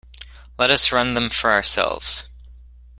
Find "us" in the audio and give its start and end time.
0.71-0.91